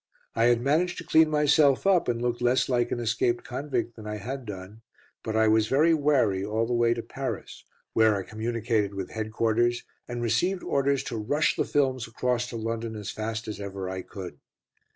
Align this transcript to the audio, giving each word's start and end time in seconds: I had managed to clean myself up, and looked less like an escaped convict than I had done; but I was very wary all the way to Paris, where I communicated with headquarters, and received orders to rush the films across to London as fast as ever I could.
I 0.33 0.45
had 0.45 0.61
managed 0.63 0.97
to 0.97 1.03
clean 1.03 1.29
myself 1.29 1.85
up, 1.85 2.07
and 2.07 2.19
looked 2.23 2.41
less 2.41 2.67
like 2.67 2.91
an 2.91 2.99
escaped 2.99 3.43
convict 3.43 3.95
than 3.95 4.07
I 4.07 4.15
had 4.17 4.45
done; 4.47 4.81
but 5.23 5.35
I 5.35 5.47
was 5.47 5.67
very 5.67 5.93
wary 5.93 6.43
all 6.43 6.65
the 6.65 6.73
way 6.73 6.95
to 6.95 7.03
Paris, 7.03 7.63
where 7.93 8.15
I 8.15 8.23
communicated 8.23 8.95
with 8.95 9.11
headquarters, 9.11 9.83
and 10.07 10.23
received 10.23 10.63
orders 10.63 11.03
to 11.03 11.17
rush 11.17 11.55
the 11.55 11.65
films 11.65 12.07
across 12.07 12.49
to 12.49 12.55
London 12.57 12.95
as 12.95 13.11
fast 13.11 13.47
as 13.47 13.59
ever 13.61 13.91
I 13.91 14.01
could. 14.01 14.39